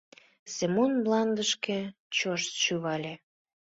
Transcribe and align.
—Семон 0.55 0.91
мландышке 1.03 1.79
чошт 2.15 2.51
шӱвале. 2.63 3.13